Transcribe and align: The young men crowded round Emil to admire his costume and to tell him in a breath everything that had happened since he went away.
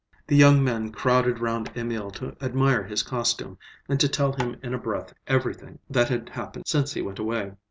The 0.25 0.35
young 0.35 0.63
men 0.63 0.91
crowded 0.91 1.37
round 1.41 1.69
Emil 1.75 2.09
to 2.13 2.35
admire 2.41 2.81
his 2.83 3.03
costume 3.03 3.59
and 3.87 3.99
to 3.99 4.07
tell 4.09 4.33
him 4.33 4.57
in 4.63 4.73
a 4.73 4.79
breath 4.79 5.13
everything 5.27 5.77
that 5.91 6.09
had 6.09 6.29
happened 6.29 6.65
since 6.67 6.91
he 6.93 7.03
went 7.03 7.19
away. 7.19 7.51